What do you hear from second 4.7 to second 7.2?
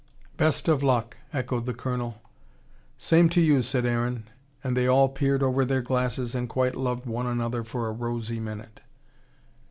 they all peered over their glasses and quite loved